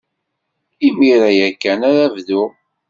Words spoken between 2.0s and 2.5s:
bduɣ.